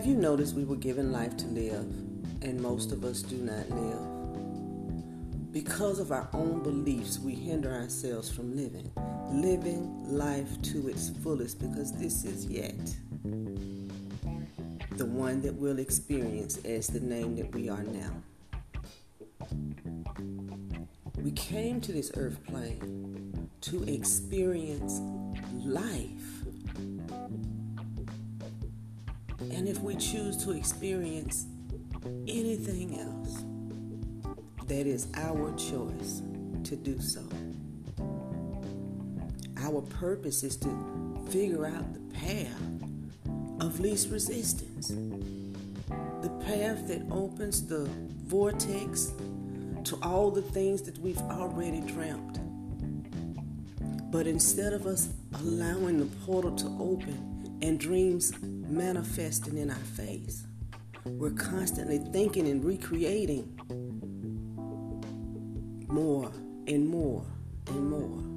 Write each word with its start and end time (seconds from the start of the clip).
Have 0.00 0.08
you 0.08 0.16
noticed 0.16 0.54
we 0.54 0.64
were 0.64 0.76
given 0.76 1.12
life 1.12 1.36
to 1.36 1.46
live, 1.48 1.84
and 2.40 2.58
most 2.58 2.90
of 2.90 3.04
us 3.04 3.20
do 3.20 3.36
not 3.36 3.68
live? 3.68 5.52
Because 5.52 5.98
of 5.98 6.10
our 6.10 6.26
own 6.32 6.62
beliefs, 6.62 7.18
we 7.18 7.34
hinder 7.34 7.70
ourselves 7.70 8.30
from 8.30 8.56
living, 8.56 8.90
living 9.30 10.10
life 10.10 10.48
to 10.62 10.88
its 10.88 11.10
fullest, 11.22 11.60
because 11.60 11.92
this 11.92 12.24
is 12.24 12.46
yet 12.46 12.80
the 14.96 15.04
one 15.04 15.42
that 15.42 15.54
we'll 15.54 15.80
experience 15.80 16.56
as 16.64 16.86
the 16.86 17.00
name 17.00 17.36
that 17.36 17.54
we 17.54 17.68
are 17.68 17.82
now. 17.82 18.22
We 21.22 21.32
came 21.32 21.78
to 21.82 21.92
this 21.92 22.10
earth 22.14 22.42
plane 22.46 23.50
to 23.60 23.84
experience 23.84 24.98
life 25.62 26.40
And 29.50 29.68
if 29.68 29.80
we 29.80 29.96
choose 29.96 30.36
to 30.44 30.52
experience 30.52 31.46
anything 32.26 32.98
else, 32.98 33.44
that 34.66 34.86
is 34.86 35.08
our 35.14 35.52
choice 35.56 36.22
to 36.64 36.76
do 36.76 37.00
so. 37.00 37.22
Our 39.58 39.82
purpose 39.82 40.42
is 40.42 40.56
to 40.58 41.26
figure 41.30 41.66
out 41.66 41.92
the 41.92 42.14
path 42.14 42.62
of 43.60 43.80
least 43.80 44.10
resistance, 44.10 44.88
the 44.88 46.30
path 46.46 46.86
that 46.88 47.02
opens 47.10 47.66
the 47.66 47.88
vortex 48.24 49.12
to 49.84 49.98
all 50.02 50.30
the 50.30 50.42
things 50.42 50.82
that 50.82 50.96
we've 50.98 51.20
already 51.22 51.80
dreamt. 51.80 52.38
But 54.10 54.26
instead 54.26 54.72
of 54.72 54.86
us 54.86 55.08
allowing 55.34 55.98
the 55.98 56.06
portal 56.24 56.54
to 56.56 56.66
open 56.80 57.39
and 57.62 57.78
dreams 57.78 58.32
manifesting 58.42 59.58
in 59.58 59.70
our 59.70 59.76
face. 59.76 60.46
We're 61.04 61.30
constantly 61.30 61.98
thinking 61.98 62.46
and 62.48 62.64
recreating 62.64 63.58
more 65.88 66.30
and 66.66 66.88
more 66.88 67.24
and 67.68 67.90
more. 67.90 68.30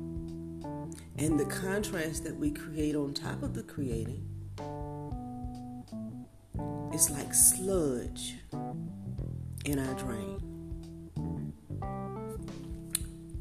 And 1.17 1.39
the 1.39 1.45
contrast 1.45 2.23
that 2.23 2.35
we 2.35 2.51
create 2.51 2.95
on 2.95 3.13
top 3.13 3.43
of 3.43 3.53
the 3.53 3.63
creating 3.63 4.27
is 6.93 7.09
like 7.09 7.33
sludge 7.33 8.35
in 9.65 9.79
our 9.79 9.93
drain. 9.95 10.39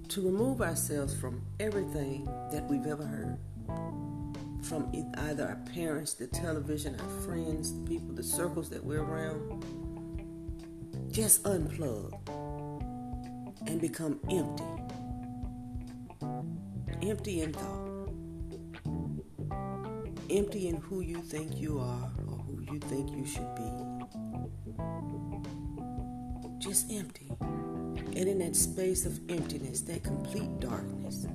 To 0.08 0.20
remove 0.20 0.60
ourselves 0.60 1.18
from 1.18 1.42
everything 1.58 2.26
that 2.52 2.68
we've 2.68 2.86
ever 2.86 3.04
heard 3.04 3.38
from 4.62 4.90
either 5.18 5.46
our 5.46 5.60
parents, 5.74 6.14
the 6.14 6.26
television, 6.26 6.98
our 6.98 7.08
friends, 7.22 7.72
the 7.72 7.84
people, 7.86 8.14
the 8.14 8.22
circles 8.22 8.68
that 8.70 8.82
we're 8.82 9.02
around. 9.02 9.64
Just 11.10 11.42
unplug 11.44 12.12
and 13.66 13.80
become 13.80 14.18
empty. 14.30 14.64
Empty 17.02 17.42
in 17.42 17.52
thought. 17.52 17.88
Empty 20.30 20.68
in 20.68 20.76
who 20.76 21.00
you 21.00 21.20
think 21.20 21.56
you 21.58 21.78
are 21.78 22.10
or 22.26 22.38
who 22.38 22.60
you 22.72 22.78
think 22.80 23.10
you 23.10 23.26
should 23.26 23.54
be. 23.56 23.70
Just 26.58 26.90
empty. 26.92 27.30
And 27.40 28.28
in 28.28 28.38
that 28.38 28.54
space 28.54 29.04
of 29.04 29.20
emptiness, 29.28 29.80
that 29.82 30.04
complete 30.04 30.60
darkness, 30.60 31.26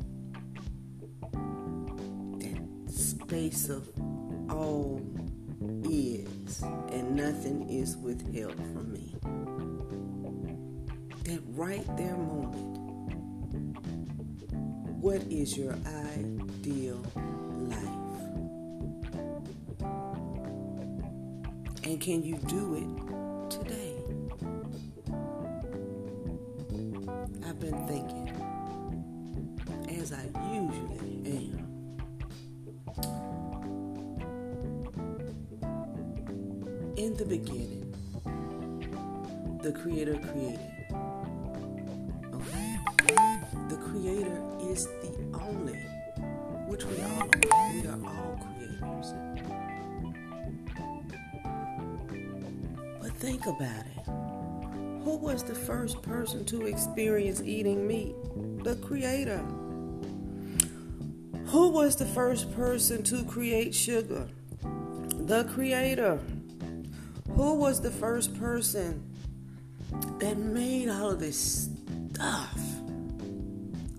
space 3.28 3.68
of 3.68 3.90
all 4.50 5.02
is 5.84 6.62
and 6.94 7.14
nothing 7.14 7.70
is 7.70 7.98
withheld 7.98 8.56
from 8.56 8.94
me. 8.94 9.14
That 11.26 11.42
right 11.48 11.86
there 11.98 12.16
moment, 12.16 12.78
what 15.02 15.22
is 15.24 15.58
your 15.58 15.74
ideal 16.08 17.04
life? 17.74 18.18
And 21.84 22.00
can 22.00 22.24
you 22.24 22.38
do 22.48 22.76
it 22.76 22.88
today? 23.52 23.96
I've 27.46 27.60
been 27.60 27.88
thinking, 27.88 28.32
as 30.00 30.14
I 30.14 30.24
usually 30.54 31.26
am. 31.26 31.67
The 37.18 37.26
beginning, 37.26 37.92
the 39.64 39.72
Creator 39.72 40.20
created. 40.20 40.60
Okay? 42.32 42.78
The 43.70 43.78
Creator 43.78 44.40
is 44.70 44.86
the 45.02 45.40
only, 45.42 45.80
which 46.68 46.86
we 46.86 47.02
all 47.02 47.24
are. 47.24 47.30
We 47.74 47.88
are 47.88 48.00
all 48.06 48.40
creators. 48.46 49.14
But 53.02 53.14
think 53.14 53.48
about 53.48 53.86
it. 53.88 54.06
Who 55.04 55.18
was 55.18 55.42
the 55.42 55.56
first 55.56 56.04
person 56.04 56.46
to 56.46 56.68
experience 56.68 57.42
eating 57.42 57.88
meat? 57.88 58.14
The 58.64 58.76
Creator. 58.76 59.44
Who 61.48 61.70
was 61.70 61.96
the 61.96 62.06
first 62.06 62.54
person 62.56 63.02
to 63.06 63.24
create 63.24 63.74
sugar? 63.74 64.30
The 64.62 65.46
Creator. 65.46 66.20
Who 67.38 67.54
was 67.54 67.80
the 67.80 67.92
first 67.92 68.34
person 68.40 69.04
that 70.18 70.40
made 70.40 70.90
all 70.90 71.12
of 71.12 71.20
this 71.20 71.70
stuff? 72.12 72.60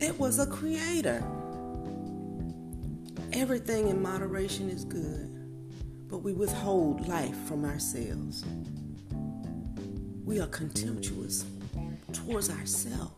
It 0.00 0.18
was 0.18 0.40
a 0.40 0.46
creator. 0.46 1.22
Everything 3.32 3.86
in 3.86 4.02
moderation 4.02 4.68
is 4.68 4.84
good, 4.84 5.30
but 6.08 6.18
we 6.18 6.32
withhold 6.32 7.06
life 7.06 7.36
from 7.46 7.64
ourselves. 7.64 8.44
We 10.24 10.40
are 10.40 10.48
contemptuous 10.48 11.44
towards 12.12 12.50
ourselves, 12.50 13.14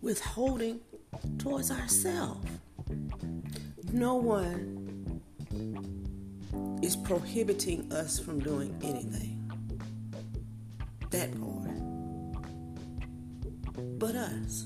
withholding 0.00 0.80
towards 1.36 1.70
ourselves. 1.70 2.48
No 3.92 4.14
one 4.14 4.79
is 6.90 6.96
prohibiting 6.96 7.92
us 7.92 8.18
from 8.18 8.40
doing 8.40 8.76
anything. 8.82 9.38
That 11.10 11.30
part. 11.40 11.70
But 14.00 14.16
us. 14.16 14.64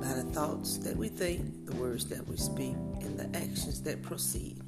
By 0.00 0.14
the 0.14 0.22
thoughts 0.32 0.78
that 0.78 0.96
we 0.96 1.08
think, 1.08 1.66
the 1.66 1.74
words 1.74 2.04
that 2.06 2.24
we 2.28 2.36
speak, 2.36 2.76
and 3.00 3.18
the 3.18 3.36
actions 3.36 3.82
that 3.82 4.00
proceed. 4.00 4.62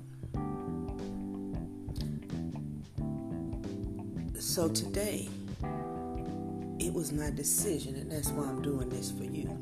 So 4.40 4.68
today, 4.70 5.28
it 6.80 6.92
was 6.92 7.12
my 7.12 7.30
decision, 7.30 7.94
and 7.94 8.10
that's 8.10 8.30
why 8.30 8.42
I'm 8.42 8.60
doing 8.60 8.88
this 8.88 9.12
for 9.12 9.22
you. 9.22 9.56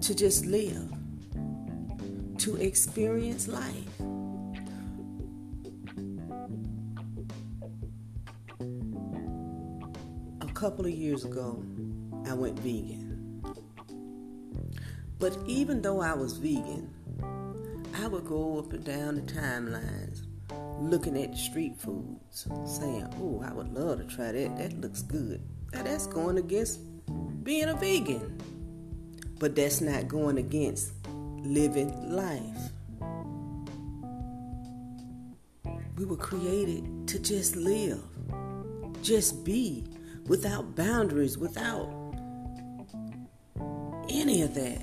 To 0.00 0.14
just 0.14 0.46
live 0.46 1.01
to 2.42 2.56
experience 2.56 3.46
life. 3.46 4.00
A 10.40 10.52
couple 10.52 10.84
of 10.84 10.90
years 10.90 11.24
ago, 11.24 11.62
I 12.26 12.34
went 12.34 12.58
vegan. 12.58 13.40
But 15.20 15.38
even 15.46 15.82
though 15.82 16.00
I 16.00 16.14
was 16.14 16.36
vegan, 16.38 16.92
I 17.94 18.08
would 18.08 18.26
go 18.26 18.58
up 18.58 18.72
and 18.72 18.82
down 18.82 19.14
the 19.14 19.22
timelines 19.22 20.26
looking 20.80 21.16
at 21.22 21.36
street 21.36 21.76
foods, 21.76 22.48
saying, 22.64 23.06
Oh, 23.20 23.40
I 23.46 23.52
would 23.52 23.72
love 23.72 23.98
to 23.98 24.16
try 24.16 24.32
that. 24.32 24.58
That 24.58 24.80
looks 24.80 25.02
good. 25.02 25.40
Now, 25.72 25.84
that's 25.84 26.08
going 26.08 26.38
against 26.38 26.80
being 27.44 27.68
a 27.68 27.74
vegan. 27.74 28.36
But 29.38 29.54
that's 29.54 29.80
not 29.80 30.08
going 30.08 30.38
against 30.38 31.01
living 31.42 32.10
life. 32.10 32.72
We 35.96 36.04
were 36.04 36.16
created 36.16 37.06
to 37.08 37.18
just 37.18 37.56
live, 37.56 38.02
just 39.02 39.44
be, 39.44 39.84
without 40.26 40.74
boundaries, 40.74 41.36
without 41.36 41.88
any 44.08 44.42
of 44.42 44.54
that. 44.54 44.82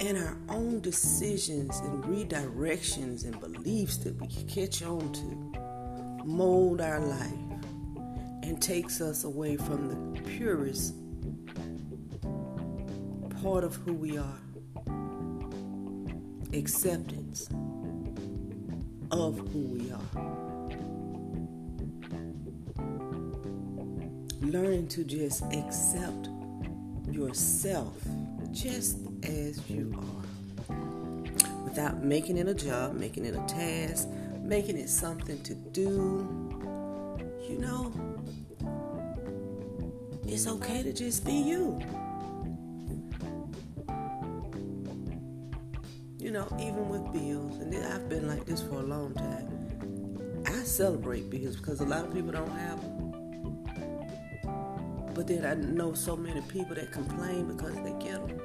And 0.00 0.16
our 0.16 0.36
own 0.48 0.80
decisions 0.80 1.80
and 1.80 2.04
redirections 2.04 3.24
and 3.24 3.38
beliefs 3.40 3.96
that 3.98 4.20
we 4.20 4.28
catch 4.44 4.82
on 4.82 5.12
to 5.12 6.24
mold 6.24 6.80
our 6.80 7.00
life 7.00 7.32
and 8.42 8.62
takes 8.62 9.00
us 9.00 9.24
away 9.24 9.56
from 9.56 9.88
the 9.88 10.20
purest 10.22 10.94
part 13.42 13.62
of 13.62 13.76
who 13.76 13.92
we 13.92 14.18
are. 14.18 14.38
acceptance 16.54 17.48
of 19.10 19.38
who 19.50 19.58
we 19.58 19.92
are. 19.92 20.00
Learning 24.40 24.88
to 24.88 25.04
just 25.04 25.44
accept 25.52 26.28
yourself 27.10 27.94
just 28.50 28.98
as 29.22 29.68
you 29.70 29.94
are 29.96 30.74
without 31.64 32.02
making 32.02 32.38
it 32.38 32.48
a 32.48 32.54
job, 32.54 32.94
making 32.94 33.24
it 33.24 33.34
a 33.34 33.44
task, 33.46 34.08
making 34.42 34.76
it 34.78 34.88
something 34.88 35.40
to 35.42 35.54
do. 35.54 36.26
You 37.48 37.58
know, 37.58 37.92
it's 40.26 40.46
okay 40.46 40.82
to 40.82 40.92
just 40.92 41.24
be 41.24 41.34
you. 41.34 41.78
You 46.28 46.34
know, 46.34 46.46
even 46.60 46.90
with 46.90 47.10
bills, 47.10 47.56
and 47.56 47.74
I've 47.74 48.06
been 48.10 48.28
like 48.28 48.44
this 48.44 48.60
for 48.60 48.74
a 48.74 48.82
long 48.82 49.14
time. 49.14 50.44
I 50.44 50.62
celebrate 50.62 51.30
bills 51.30 51.56
because 51.56 51.80
a 51.80 51.86
lot 51.86 52.04
of 52.04 52.12
people 52.12 52.32
don't 52.32 52.50
have 52.50 52.82
them. 52.82 53.64
But 55.14 55.26
then 55.26 55.46
I 55.46 55.54
know 55.54 55.94
so 55.94 56.16
many 56.18 56.42
people 56.42 56.74
that 56.74 56.92
complain 56.92 57.46
because 57.46 57.74
they 57.76 57.94
get 57.98 58.28
them. 58.28 58.38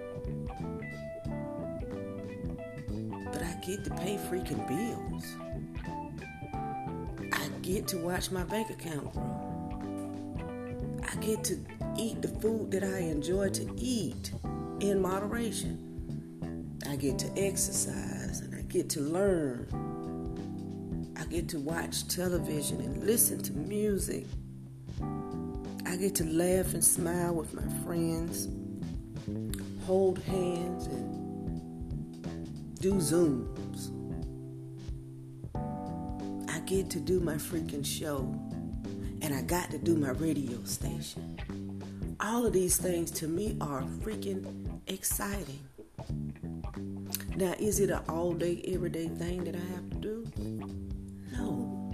But 3.34 3.44
I 3.44 3.54
get 3.62 3.84
to 3.84 3.90
pay 3.96 4.16
freaking 4.16 4.66
bills. 4.66 5.26
I 7.34 7.50
get 7.64 7.86
to 7.90 7.98
watch 7.98 8.32
my 8.32 8.44
bank 8.46 8.70
account 8.70 9.12
grow. 9.12 10.40
I 11.04 11.16
get 11.18 11.44
to 11.44 11.60
eat 11.98 12.22
the 12.22 12.30
food 12.30 12.72
that 12.72 12.86
I 12.86 13.00
enjoy 13.00 13.50
to 13.50 13.70
eat 13.76 14.32
in 14.80 15.02
moderation. 15.02 15.93
I 16.94 16.96
get 16.96 17.20
to 17.20 17.28
exercise 17.36 18.42
and 18.42 18.56
I 18.56 18.62
get 18.62 18.90
to 18.92 19.02
learn. 19.02 19.68
I 21.20 21.26
get 21.26 21.50
to 21.50 21.60
watch 21.60 22.08
television 22.08 22.80
and 22.80 23.06
listen 23.06 23.42
to 23.44 23.54
music 23.54 24.28
I 25.94 25.96
get 25.96 26.16
to 26.16 26.24
laugh 26.24 26.74
and 26.74 26.84
smile 26.84 27.36
with 27.36 27.54
my 27.54 27.68
friends, 27.86 28.48
hold 29.86 30.18
hands, 30.24 30.88
and 30.88 32.26
do 32.80 32.94
Zooms. 32.94 33.92
I 36.50 36.60
get 36.62 36.90
to 36.90 37.00
do 37.00 37.20
my 37.20 37.36
freaking 37.36 37.86
show, 37.86 38.22
and 39.22 39.36
I 39.36 39.44
got 39.44 39.70
to 39.70 39.78
do 39.78 39.96
my 39.96 40.10
radio 40.12 40.64
station. 40.64 42.18
All 42.20 42.48
of 42.48 42.54
these 42.54 42.78
things 42.78 43.12
to 43.12 43.28
me 43.28 43.56
are 43.62 43.84
freaking 44.02 44.82
exciting. 44.88 45.60
Now, 47.36 47.56
is 47.60 47.80
it 47.80 47.90
an 47.90 48.02
all 48.10 48.34
day, 48.34 48.62
everyday 48.68 49.08
thing 49.08 49.44
that 49.46 49.56
I 49.56 49.66
have 49.74 49.90
to 49.90 49.98
do? 49.98 50.26
No. 51.32 51.92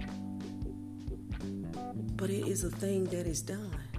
But 2.16 2.30
it 2.30 2.46
is 2.46 2.64
a 2.64 2.70
thing 2.70 3.04
that 3.06 3.26
is 3.26 3.42
done. 3.42 3.90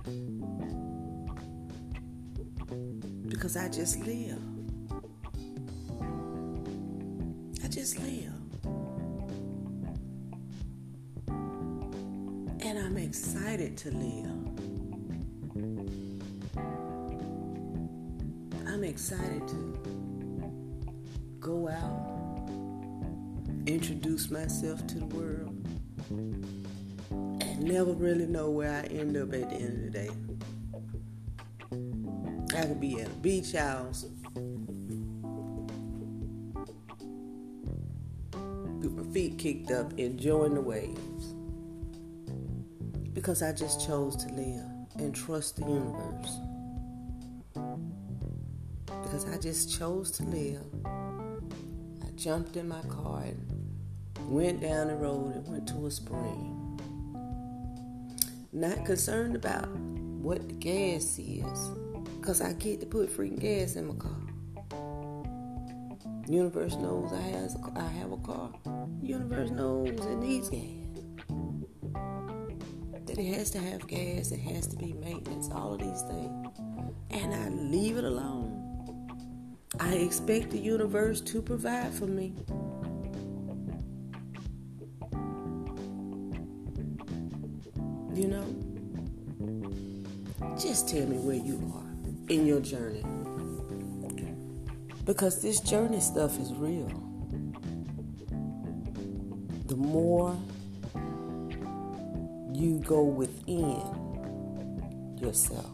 because 3.41 3.57
I 3.57 3.69
just 3.69 3.99
live. 4.05 4.37
I 7.63 7.67
just 7.67 7.97
live. 7.99 8.33
And 12.63 12.77
I'm 12.77 12.97
excited 12.97 13.77
to 13.77 13.89
live. 13.89 14.27
I'm 18.67 18.83
excited 18.83 19.47
to 19.47 19.90
go 21.41 21.67
out, 21.67 22.47
introduce 23.65 24.29
myself 24.29 24.85
to 24.85 24.99
the 24.99 25.05
world, 25.07 25.67
and 27.09 27.63
never 27.63 27.93
really 27.93 28.27
know 28.27 28.51
where 28.51 28.71
I 28.71 28.81
end 28.93 29.17
up 29.17 29.33
at 29.33 29.49
the 29.49 29.55
end 29.55 29.87
of 29.87 29.91
the 29.91 29.99
day. 29.99 30.11
I 32.55 32.65
could 32.67 32.79
be 32.79 33.01
at 33.01 33.07
a 33.07 33.15
beach 33.21 33.53
house. 33.53 34.05
With 38.33 38.93
my 38.93 39.11
feet 39.11 39.39
kicked 39.39 39.71
up, 39.71 39.97
enjoying 39.97 40.53
the 40.53 40.61
waves. 40.61 41.33
Because 43.13 43.41
I 43.41 43.51
just 43.51 43.83
chose 43.83 44.15
to 44.17 44.31
live 44.33 44.65
and 44.97 45.15
trust 45.15 45.55
the 45.55 45.65
universe. 45.65 46.37
Because 48.85 49.25
I 49.27 49.39
just 49.39 49.75
chose 49.75 50.11
to 50.11 50.23
live. 50.23 51.00
Jumped 52.21 52.55
in 52.55 52.67
my 52.67 52.83
car 52.83 53.23
and 53.23 54.29
went 54.29 54.61
down 54.61 54.89
the 54.89 54.95
road 54.95 55.33
and 55.37 55.47
went 55.47 55.67
to 55.69 55.87
a 55.87 55.89
spring. 55.89 56.79
Not 58.53 58.85
concerned 58.85 59.35
about 59.35 59.67
what 59.67 60.47
the 60.47 60.53
gas 60.53 61.17
is 61.17 61.69
because 62.19 62.39
I 62.39 62.53
get 62.53 62.79
to 62.81 62.85
put 62.85 63.09
freaking 63.09 63.39
gas 63.39 63.75
in 63.75 63.87
my 63.87 63.95
car. 63.95 64.21
universe 66.27 66.75
knows 66.75 67.11
I 67.11 67.21
has 67.21 67.57
I 67.75 67.87
have 67.87 68.11
a 68.11 68.17
car. 68.17 68.51
universe 69.01 69.49
knows 69.49 69.89
it 69.89 70.19
needs 70.19 70.47
gas. 70.47 70.61
That 73.07 73.17
it 73.17 73.33
has 73.33 73.49
to 73.49 73.59
have 73.59 73.87
gas, 73.87 74.29
it 74.31 74.41
has 74.41 74.67
to 74.67 74.75
be 74.75 74.93
maintenance, 74.93 75.49
all 75.51 75.73
of 75.73 75.79
these 75.79 76.03
things. 76.03 76.55
And 77.09 77.33
I 77.33 77.49
leave 77.49 77.97
it 77.97 78.03
alone. 78.03 78.50
I 79.79 79.93
expect 79.93 80.51
the 80.51 80.59
universe 80.59 81.21
to 81.21 81.41
provide 81.41 81.93
for 81.93 82.05
me. 82.05 82.33
You 88.13 88.27
know? 88.27 88.45
Just 90.59 90.89
tell 90.89 91.07
me 91.07 91.17
where 91.17 91.35
you 91.35 91.59
are 91.73 91.91
in 92.29 92.45
your 92.45 92.59
journey. 92.59 93.03
Because 95.05 95.41
this 95.41 95.59
journey 95.59 95.99
stuff 95.99 96.39
is 96.39 96.53
real. 96.53 96.87
The 99.65 99.75
more 99.75 100.37
you 102.53 102.79
go 102.85 103.03
within 103.03 103.81
yourself, 105.19 105.71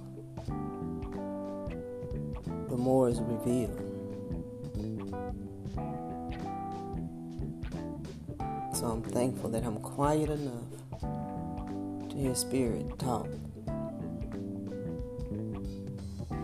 the 2.70 2.78
more 2.78 3.10
is 3.10 3.20
revealed. 3.20 3.87
Thankful 9.18 9.50
that 9.50 9.64
I'm 9.64 9.80
quiet 9.80 10.30
enough 10.30 10.70
to 12.08 12.16
hear 12.16 12.36
Spirit 12.36 13.00
talk 13.00 13.26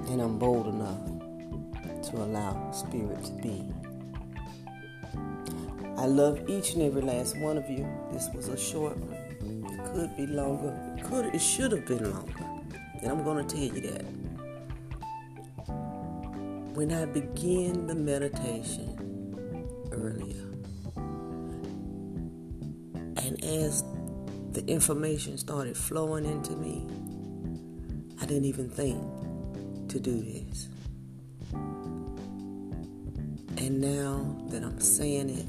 and 0.09 0.19
I'm 0.19 0.39
bold 0.39 0.65
enough 0.65 1.05
to 2.09 2.15
allow 2.17 2.71
Spirit 2.71 3.23
to 3.25 3.31
be. 3.33 3.63
I 5.97 6.07
love 6.07 6.49
each 6.49 6.73
and 6.73 6.81
every 6.81 7.03
last 7.03 7.37
one 7.37 7.59
of 7.59 7.69
you. 7.69 7.87
This 8.11 8.27
was 8.33 8.47
a 8.47 8.57
short 8.57 8.97
one. 8.97 9.69
It 9.71 9.93
could 9.93 10.17
be 10.17 10.25
longer. 10.25 10.73
It 10.97 11.03
could 11.03 11.25
it 11.25 11.41
should 11.41 11.73
have 11.73 11.85
been 11.85 12.11
longer. 12.11 12.43
And 13.03 13.11
I'm 13.11 13.23
gonna 13.23 13.43
tell 13.43 13.59
you 13.59 13.81
that. 13.81 14.03
When 16.73 16.91
I 16.91 17.05
began 17.05 17.85
the 17.85 17.93
meditation 17.93 18.97
earlier, 19.91 20.42
as 23.53 23.83
the 24.51 24.63
information 24.67 25.37
started 25.37 25.77
flowing 25.77 26.25
into 26.25 26.53
me, 26.53 26.87
I 28.21 28.25
didn't 28.25 28.45
even 28.45 28.69
think 28.69 29.01
to 29.89 29.99
do 29.99 30.21
this. 30.21 30.69
And 33.57 33.79
now 33.79 34.25
that 34.49 34.63
I'm 34.63 34.79
saying 34.79 35.29
it, 35.29 35.45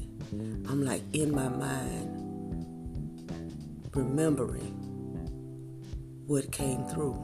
I'm 0.69 0.85
like 0.85 1.01
in 1.13 1.31
my 1.31 1.49
mind 1.49 2.11
remembering 3.93 4.73
what 6.27 6.51
came 6.51 6.85
through. 6.85 7.21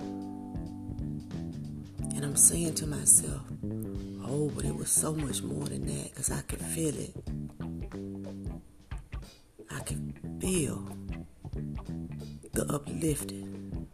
And 2.16 2.24
I'm 2.26 2.36
saying 2.36 2.76
to 2.76 2.88
myself, 2.88 3.42
oh, 4.26 4.52
but 4.56 4.66
it 4.66 4.76
was 4.76 4.90
so 4.90 5.14
much 5.14 5.42
more 5.44 5.66
than 5.66 5.86
that 5.86 6.10
because 6.12 6.32
I 6.32 6.42
could 6.42 6.62
feel 6.62 6.96
it. 6.96 7.16
Feel 10.52 10.84
the 12.52 12.66
uplifting. 12.68 13.88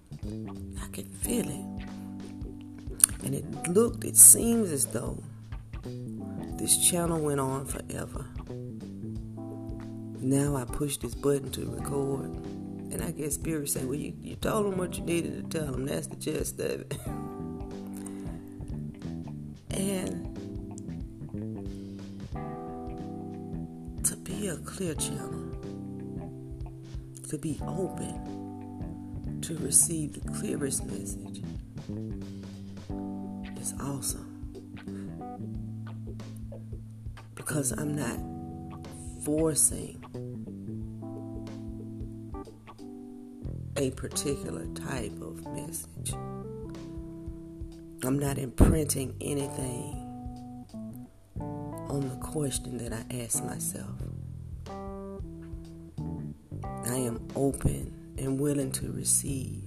I 0.81 0.87
could 0.87 1.07
feel 1.21 1.47
it. 1.47 1.65
And 3.23 3.35
it 3.35 3.45
looked, 3.67 4.03
it 4.03 4.17
seems 4.17 4.71
as 4.71 4.87
though 4.87 5.21
this 6.57 6.89
channel 6.89 7.19
went 7.19 7.39
on 7.39 7.67
forever. 7.67 8.25
Now 10.19 10.55
I 10.55 10.65
push 10.65 10.97
this 10.97 11.13
button 11.13 11.51
to 11.51 11.69
record. 11.69 12.31
And 12.91 13.03
I 13.03 13.11
guess 13.11 13.35
Spirit 13.35 13.69
said, 13.69 13.85
Well, 13.85 13.93
you, 13.93 14.15
you 14.19 14.35
told 14.37 14.65
them 14.65 14.79
what 14.79 14.97
you 14.97 15.03
needed 15.03 15.51
to 15.51 15.59
tell 15.59 15.71
them. 15.71 15.85
That's 15.85 16.07
the 16.07 16.15
gist 16.15 16.59
of 16.59 16.81
it. 16.81 16.97
and 19.77 20.35
to 24.05 24.15
be 24.15 24.47
a 24.47 24.57
clear 24.57 24.95
channel, 24.95 25.46
to 27.29 27.37
be 27.37 27.59
open 27.67 29.39
to 29.41 29.57
receive 29.57 30.13
the 30.13 30.31
clearest 30.31 30.85
message 30.85 31.43
is 33.59 33.73
awesome. 33.81 34.33
Because 37.35 37.71
I'm 37.71 37.93
not 37.93 38.19
forcing 39.23 40.03
a 43.75 43.91
particular 43.91 44.65
type 44.67 45.19
of 45.21 45.45
message. 45.53 46.13
I'm 48.03 48.17
not 48.19 48.37
imprinting 48.37 49.15
anything 49.21 50.03
on 51.39 52.07
the 52.07 52.15
question 52.21 52.77
that 52.77 52.93
I 52.93 53.05
ask 53.23 53.43
myself. 53.43 54.01
I 56.87 56.95
am 56.95 57.27
open 57.35 57.91
and 58.17 58.39
willing 58.39 58.71
to 58.73 58.91
receive 58.91 59.63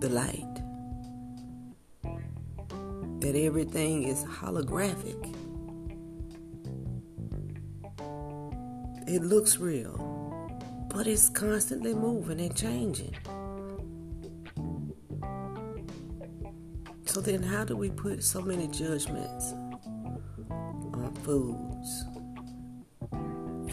the 0.00 0.08
light. 0.08 0.42
That 3.20 3.34
everything 3.34 4.04
is 4.04 4.24
holographic. 4.24 5.34
It 9.08 9.22
looks 9.22 9.58
real, 9.58 9.96
but 10.88 11.06
it's 11.06 11.28
constantly 11.28 11.94
moving 11.94 12.40
and 12.40 12.56
changing. 12.56 13.14
So 17.04 17.20
then, 17.20 17.42
how 17.42 17.64
do 17.64 17.76
we 17.76 17.90
put 17.90 18.22
so 18.22 18.42
many 18.42 18.68
judgments 18.68 19.54
on 20.50 21.14
foods, 21.22 21.75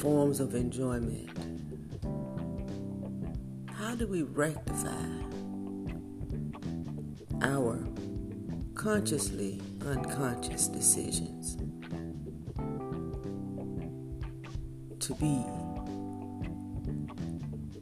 forms 0.04 0.42
of 0.42 0.54
enjoyment? 0.54 1.30
How 3.74 3.96
do 3.96 4.06
we 4.06 4.24
rectify 4.24 4.90
our 7.42 7.80
consciously 8.76 9.62
unconscious 9.86 10.68
decisions 10.68 11.56
to 15.00 15.14
be 15.16 15.42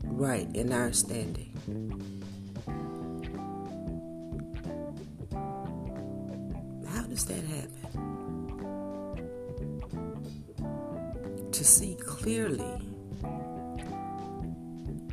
right 0.03 0.47
in 0.55 0.71
our 0.71 0.93
standing? 0.93 2.20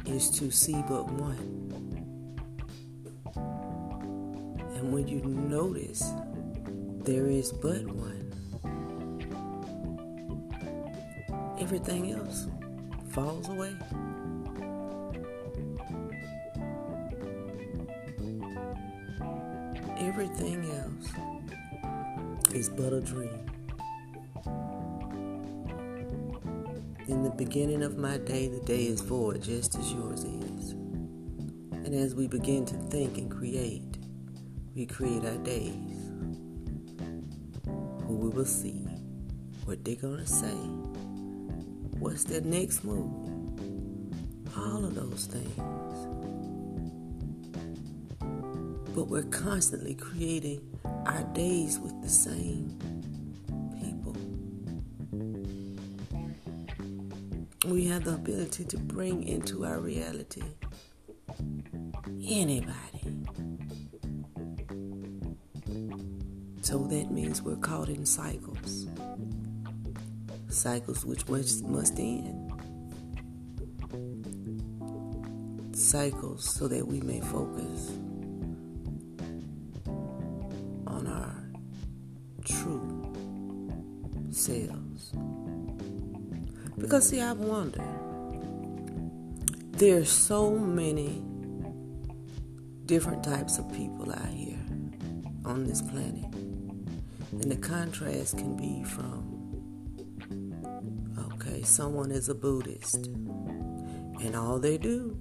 Is 0.06 0.30
to 0.30 0.50
see 0.50 0.82
but 0.88 1.10
one. 1.12 1.58
And 4.76 4.92
when 4.92 5.06
you 5.06 5.20
notice 5.22 6.02
there 7.04 7.26
is 7.26 7.52
but 7.52 7.86
one, 7.86 8.32
everything 11.60 12.12
else 12.12 12.46
falls 13.10 13.48
away. 13.48 13.74
Everything 19.98 20.70
else 20.70 22.54
is 22.54 22.68
but 22.68 22.92
a 22.92 23.00
dream. 23.00 23.47
In 27.08 27.22
the 27.22 27.30
beginning 27.30 27.82
of 27.82 27.96
my 27.96 28.18
day, 28.18 28.48
the 28.48 28.60
day 28.60 28.84
is 28.84 29.00
void 29.00 29.42
just 29.42 29.78
as 29.78 29.90
yours 29.94 30.24
is. 30.24 30.72
And 30.72 31.94
as 31.94 32.14
we 32.14 32.28
begin 32.28 32.66
to 32.66 32.74
think 32.74 33.16
and 33.16 33.30
create, 33.30 33.96
we 34.74 34.84
create 34.84 35.24
our 35.24 35.38
days. 35.38 36.10
Who 37.64 38.14
we 38.14 38.28
will 38.28 38.44
see, 38.44 38.86
what 39.64 39.82
they're 39.86 39.94
going 39.94 40.18
to 40.18 40.26
say, 40.26 40.52
what's 41.98 42.24
their 42.24 42.42
next 42.42 42.84
move, 42.84 43.10
all 44.54 44.84
of 44.84 44.94
those 44.94 45.24
things. 45.24 45.56
But 48.94 49.08
we're 49.08 49.22
constantly 49.22 49.94
creating 49.94 50.60
our 51.06 51.22
days 51.32 51.78
with 51.78 52.02
the 52.02 52.10
same 52.10 52.78
We 57.68 57.84
have 57.88 58.04
the 58.04 58.14
ability 58.14 58.64
to 58.64 58.78
bring 58.78 59.24
into 59.24 59.66
our 59.66 59.78
reality 59.78 60.42
anybody. 62.26 62.72
So 66.62 66.78
that 66.86 67.10
means 67.10 67.42
we're 67.42 67.56
caught 67.56 67.90
in 67.90 68.06
cycles. 68.06 68.86
Cycles 70.48 71.04
which 71.04 71.28
must, 71.28 71.62
must 71.66 71.98
end. 71.98 72.52
Cycles 75.76 76.48
so 76.48 76.68
that 76.68 76.86
we 76.86 77.02
may 77.02 77.20
focus 77.20 77.92
Because, 86.78 87.08
see, 87.08 87.20
I've 87.20 87.38
wondered. 87.38 87.82
There's 89.72 90.10
so 90.10 90.50
many 90.50 91.22
different 92.86 93.22
types 93.22 93.58
of 93.58 93.70
people 93.72 94.10
out 94.12 94.28
here 94.28 94.58
on 95.44 95.64
this 95.64 95.82
planet. 95.82 96.24
And 97.32 97.52
the 97.52 97.56
contrast 97.56 98.38
can 98.38 98.56
be 98.56 98.82
from, 98.84 99.24
okay, 101.34 101.62
someone 101.62 102.10
is 102.10 102.28
a 102.28 102.34
Buddhist, 102.34 103.06
and 103.06 104.34
all 104.34 104.58
they 104.58 104.78
do 104.78 105.16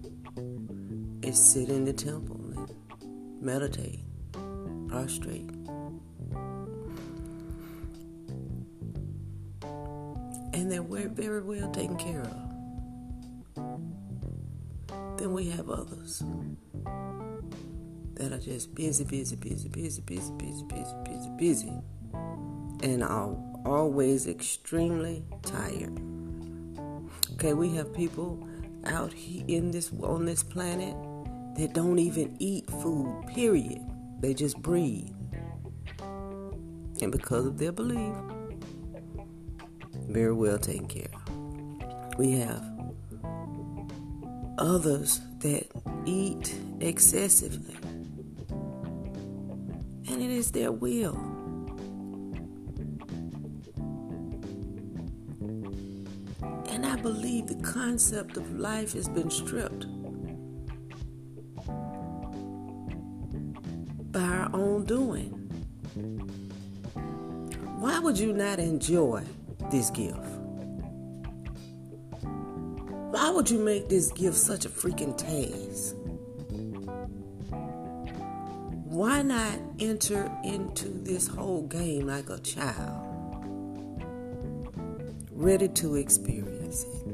is 1.22 1.38
sit 1.38 1.70
in 1.70 1.84
the 1.86 1.94
temple 1.94 2.40
and 2.56 3.42
meditate, 3.42 4.00
prostrate, 4.88 5.50
and 10.58 10.72
they're 10.72 10.82
very 11.10 11.42
well 11.42 11.70
taken 11.70 11.96
care 11.98 12.22
of. 12.22 12.34
Then 15.20 15.32
we 15.32 15.50
have 15.52 15.70
others 15.70 16.24
that 18.16 18.32
are 18.34 18.40
just 18.40 18.74
busy, 18.74 19.04
busy, 19.04 19.36
busy, 19.36 19.70
busy, 19.70 20.02
busy, 20.02 20.32
busy, 20.32 20.64
busy, 20.64 20.96
busy, 21.06 21.30
busy, 21.38 21.74
and 22.82 23.04
are 23.04 23.38
always 23.66 24.26
extremely 24.26 25.24
tired. 25.44 26.00
Okay, 27.34 27.54
we 27.54 27.70
have 27.76 27.94
people 27.94 28.48
out 28.86 29.14
in 29.48 29.70
this 29.70 29.92
on 30.02 30.26
this 30.26 30.42
planet 30.42 30.96
that 31.56 31.74
don't 31.74 32.00
even 32.00 32.36
eat 32.40 32.68
food. 32.82 33.28
Period. 33.28 33.82
They 34.22 34.34
just 34.34 34.60
breathe, 34.64 35.14
and 37.00 37.12
because 37.12 37.46
of 37.46 37.60
their 37.60 37.72
belief, 37.72 38.16
very 40.08 40.34
well 40.34 40.58
taken 40.58 40.88
care 40.88 41.10
of. 41.14 42.18
We 42.18 42.32
have 42.40 42.64
others 44.58 45.22
that 45.40 45.68
eat 46.06 46.56
excessively, 46.80 47.76
and 50.10 50.22
it 50.22 50.32
is 50.32 50.52
their 50.52 50.72
will. 50.72 51.16
And 56.70 56.86
I 56.86 56.96
believe 56.96 57.48
the 57.48 57.62
concept 57.62 58.38
of 58.38 58.60
life 58.60 58.94
has 58.94 59.10
been 59.10 59.30
stripped 59.30 59.86
by 64.12 64.22
our 64.22 64.50
own 64.54 64.86
doing. 64.86 65.34
Why 67.80 68.00
would 68.00 68.18
you 68.18 68.34
not 68.34 68.60
enjoy 68.60 69.24
this 69.72 69.90
gift? 69.90 70.18
Why 73.12 73.30
would 73.30 73.50
you 73.50 73.60
make 73.60 73.90
this 73.90 74.12
gift 74.12 74.38
such 74.38 74.66
a 74.66 74.70
freaking 74.70 75.18
task? 75.18 75.96
Why 78.86 79.22
not 79.22 79.60
enter 79.80 80.32
into 80.44 80.90
this 80.90 81.28
whole 81.28 81.64
game 81.68 82.08
like 82.08 82.30
a 82.30 82.40
child, 82.40 84.04
ready 85.32 85.68
to 85.68 85.96
experience 85.96 86.84
it? 86.84 87.08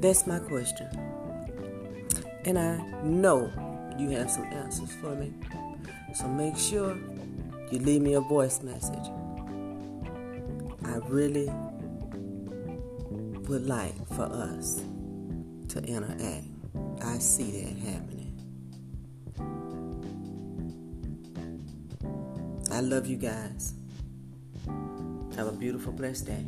That's 0.00 0.26
my 0.26 0.40
question. 0.40 0.88
And 2.44 2.58
I 2.58 2.78
know 3.04 3.71
you 3.98 4.10
have 4.10 4.30
some 4.30 4.44
answers 4.44 4.92
for 4.92 5.14
me. 5.14 5.32
So 6.14 6.28
make 6.28 6.56
sure 6.56 6.96
you 7.70 7.78
leave 7.78 8.02
me 8.02 8.14
a 8.14 8.20
voice 8.20 8.62
message. 8.62 9.10
I 10.84 10.96
really 11.08 11.50
would 13.48 13.66
like 13.66 13.94
for 14.08 14.24
us 14.24 14.82
to 15.68 15.82
interact. 15.84 16.46
I 17.02 17.18
see 17.18 17.50
that 17.62 17.76
happening. 17.90 18.32
I 22.70 22.80
love 22.80 23.06
you 23.06 23.16
guys. 23.16 23.74
Have 25.36 25.46
a 25.46 25.52
beautiful, 25.52 25.92
blessed 25.92 26.26
day. 26.26 26.44